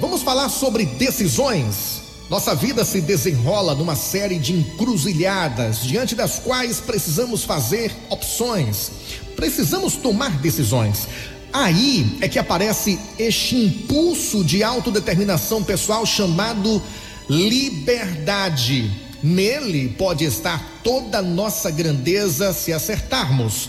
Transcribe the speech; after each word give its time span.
vamos 0.00 0.22
falar 0.22 0.48
sobre 0.48 0.86
decisões. 0.86 2.00
Nossa 2.30 2.54
vida 2.54 2.84
se 2.84 3.00
desenrola 3.00 3.74
numa 3.74 3.94
série 3.94 4.38
de 4.38 4.52
encruzilhadas 4.52 5.82
diante 5.82 6.14
das 6.14 6.38
quais 6.38 6.80
precisamos 6.80 7.44
fazer 7.44 7.92
opções, 8.08 8.90
precisamos 9.36 9.96
tomar 9.96 10.38
decisões. 10.38 11.06
Aí 11.52 12.16
é 12.20 12.28
que 12.28 12.38
aparece 12.38 12.98
este 13.18 13.56
impulso 13.56 14.44
de 14.44 14.62
autodeterminação 14.62 15.62
pessoal 15.62 16.06
chamado 16.06 16.80
liberdade. 17.28 18.90
Nele 19.22 19.88
pode 19.88 20.24
estar 20.24 20.80
toda 20.82 21.18
a 21.18 21.22
nossa 21.22 21.70
grandeza 21.70 22.52
se 22.52 22.72
acertarmos, 22.72 23.68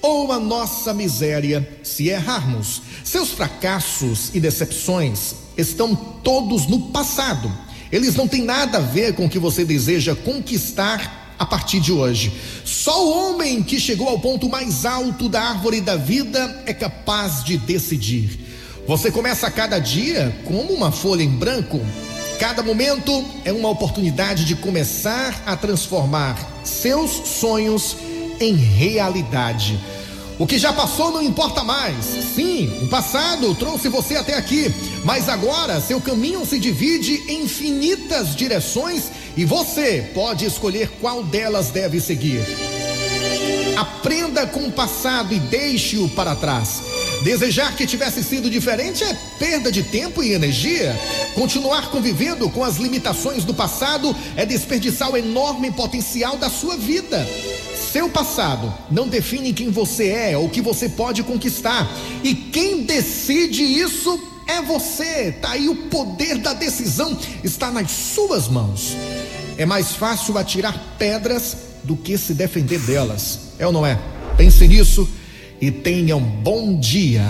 ou 0.00 0.30
a 0.30 0.38
nossa 0.38 0.94
miséria 0.94 1.68
se 1.82 2.08
errarmos. 2.08 2.80
Seus 3.04 3.30
fracassos 3.30 4.30
e 4.32 4.38
decepções 4.38 5.47
estão 5.58 5.94
todos 5.94 6.66
no 6.66 6.80
passado 6.88 7.52
eles 7.90 8.14
não 8.14 8.28
têm 8.28 8.42
nada 8.42 8.78
a 8.78 8.82
ver 8.82 9.14
com 9.14 9.24
o 9.24 9.28
que 9.28 9.38
você 9.38 9.64
deseja 9.64 10.14
conquistar 10.14 11.34
a 11.38 11.46
partir 11.46 11.80
de 11.80 11.92
hoje. 11.92 12.32
Só 12.64 13.06
o 13.06 13.32
homem 13.32 13.62
que 13.62 13.80
chegou 13.80 14.08
ao 14.08 14.18
ponto 14.18 14.48
mais 14.48 14.84
alto 14.84 15.28
da 15.28 15.40
árvore 15.40 15.80
da 15.80 15.96
vida 15.96 16.62
é 16.66 16.74
capaz 16.74 17.42
de 17.44 17.56
decidir. 17.56 18.40
Você 18.86 19.10
começa 19.10 19.50
cada 19.50 19.78
dia 19.78 20.36
como 20.44 20.72
uma 20.72 20.90
folha 20.90 21.22
em 21.22 21.30
branco. 21.30 21.80
Cada 22.38 22.62
momento 22.62 23.24
é 23.44 23.52
uma 23.52 23.68
oportunidade 23.68 24.44
de 24.44 24.54
começar 24.56 25.42
a 25.46 25.56
transformar 25.56 26.36
seus 26.64 27.10
sonhos 27.10 27.96
em 28.40 28.54
realidade. 28.54 29.78
O 30.38 30.46
que 30.46 30.56
já 30.56 30.72
passou 30.72 31.10
não 31.10 31.22
importa 31.22 31.64
mais. 31.64 32.04
Sim, 32.04 32.70
o 32.82 32.88
passado 32.88 33.54
trouxe 33.56 33.88
você 33.88 34.14
até 34.14 34.34
aqui, 34.34 34.72
mas 35.04 35.28
agora 35.28 35.80
seu 35.80 36.00
caminho 36.00 36.46
se 36.46 36.60
divide 36.60 37.24
em 37.26 37.38
infinitas 37.48 38.36
direções 38.36 39.10
e 39.36 39.44
você 39.44 40.10
pode 40.14 40.44
escolher 40.44 40.90
qual 41.00 41.24
delas 41.24 41.70
deve 41.70 41.98
seguir. 41.98 42.40
Aprenda 43.76 44.46
com 44.46 44.60
o 44.66 44.72
passado 44.72 45.32
e 45.32 45.40
deixe-o 45.40 46.08
para 46.10 46.36
trás. 46.36 46.82
Desejar 47.24 47.74
que 47.74 47.86
tivesse 47.86 48.22
sido 48.22 48.50
diferente 48.50 49.02
é 49.02 49.16
perda 49.38 49.72
de 49.72 49.82
tempo 49.82 50.22
e 50.22 50.32
energia. 50.32 50.96
Continuar 51.34 51.90
convivendo 51.90 52.48
com 52.50 52.62
as 52.62 52.76
limitações 52.76 53.44
do 53.44 53.54
passado 53.54 54.14
é 54.36 54.44
desperdiçar 54.44 55.10
o 55.10 55.16
enorme 55.16 55.70
potencial 55.70 56.36
da 56.36 56.50
sua 56.50 56.76
vida. 56.76 57.26
Seu 57.92 58.08
passado 58.10 58.72
não 58.90 59.08
define 59.08 59.52
quem 59.52 59.70
você 59.70 60.08
é 60.08 60.36
ou 60.36 60.46
o 60.46 60.50
que 60.50 60.60
você 60.60 60.88
pode 60.88 61.22
conquistar. 61.22 61.90
E 62.22 62.34
quem 62.34 62.82
decide 62.82 63.62
isso 63.62 64.20
é 64.46 64.60
você. 64.60 65.32
Tá 65.32 65.52
aí 65.52 65.68
o 65.68 65.88
poder 65.88 66.38
da 66.38 66.52
decisão 66.52 67.16
está 67.42 67.70
nas 67.70 67.90
suas 67.90 68.48
mãos. 68.48 68.94
É 69.56 69.64
mais 69.64 69.92
fácil 69.92 70.36
atirar 70.36 70.96
pedras 70.98 71.56
do 71.82 71.96
que 71.96 72.18
se 72.18 72.34
defender 72.34 72.78
delas. 72.80 73.38
É 73.58 73.66
ou 73.66 73.72
não 73.72 73.86
é? 73.86 73.98
Pense 74.36 74.68
nisso 74.68 75.08
e 75.60 75.70
tenha 75.70 76.16
um 76.16 76.20
bom 76.22 76.78
dia. 76.78 77.26